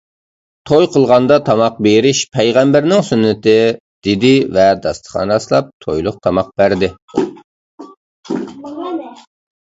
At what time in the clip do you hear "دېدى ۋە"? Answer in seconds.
4.07-4.63